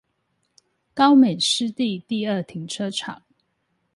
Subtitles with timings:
[0.95, 3.21] 高美濕地第二停車場